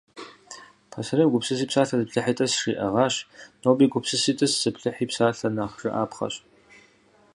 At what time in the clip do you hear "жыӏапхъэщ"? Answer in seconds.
5.81-6.35